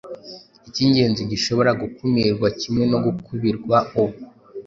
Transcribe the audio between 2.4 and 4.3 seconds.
kimwe no kubwirwa ubu.